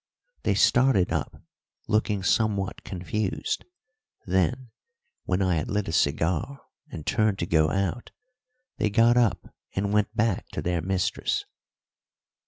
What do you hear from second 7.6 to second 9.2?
out, they got